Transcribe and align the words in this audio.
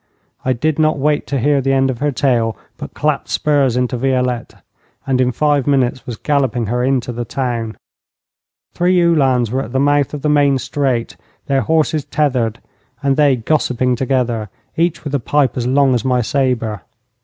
I 0.43 0.53
did 0.53 0.79
not 0.79 0.97
wait 0.97 1.27
to 1.27 1.37
hear 1.37 1.61
the 1.61 1.73
end 1.73 1.91
of 1.91 1.99
her 1.99 2.11
tale, 2.11 2.57
but 2.75 2.95
clapped 2.95 3.29
spurs 3.29 3.77
into 3.77 3.97
Violette, 3.97 4.55
and 5.05 5.21
in 5.21 5.31
five 5.31 5.67
minutes 5.67 6.07
was 6.07 6.17
galloping 6.17 6.65
her 6.65 6.83
into 6.83 7.11
the 7.11 7.23
town. 7.23 7.77
Three 8.73 8.99
Uhlans 8.99 9.51
were 9.51 9.61
at 9.61 9.73
the 9.73 9.79
mouth 9.79 10.15
of 10.15 10.23
the 10.23 10.27
main 10.27 10.57
street, 10.57 11.17
their 11.45 11.61
horses 11.61 12.03
tethered, 12.03 12.59
and 13.03 13.15
they 13.15 13.35
gossiping 13.35 13.95
together, 13.95 14.49
each 14.75 15.03
with 15.03 15.13
a 15.13 15.19
pipe 15.19 15.55
as 15.55 15.67
long 15.67 15.93
as 15.93 16.03
my 16.03 16.21
sabre. 16.23 16.81